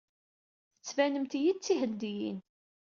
[0.75, 2.39] Tettbanemt-iyi-d d Tihendiyin.